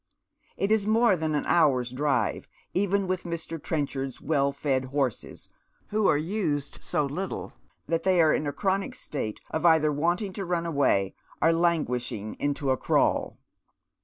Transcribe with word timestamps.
It 0.57 0.71
is 0.71 0.87
more 0.87 1.15
than 1.15 1.35
an 1.35 1.45
hour's 1.45 1.91
drive, 1.91 2.47
even 2.73 3.05
with 3.05 3.21
Mr. 3.21 3.61
Trenchard's 3.61 4.19
well 4.19 4.51
fed 4.51 4.85
horses, 4.85 5.47
who 5.89 6.07
are 6.07 6.17
Uf^od 6.17 6.81
so 6.81 7.05
little 7.05 7.53
that 7.87 8.01
they 8.01 8.19
are 8.19 8.33
in 8.33 8.47
a 8.47 8.51
chronic 8.51 8.95
state 8.95 9.41
of 9.51 9.63
either 9.63 9.91
wanting 9.93 10.33
to 10.33 10.43
mil 10.47 10.65
away 10.65 11.13
or 11.39 11.53
languishing 11.53 12.33
into 12.39 12.71
a 12.71 12.77
crawl. 12.77 13.37